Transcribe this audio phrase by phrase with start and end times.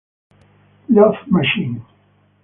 [0.89, 1.85] Love Machine